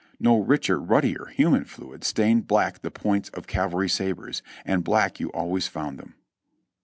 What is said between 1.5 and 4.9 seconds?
man fluid stained black the points of cavalry sabres, and